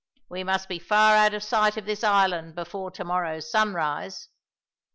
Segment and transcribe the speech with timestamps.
[0.29, 4.29] We must be far out of sight of this island before to morrow's sunrise."